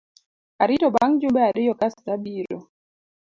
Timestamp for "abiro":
2.15-2.57